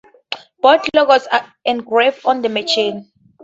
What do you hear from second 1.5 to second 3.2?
engraved on the machine.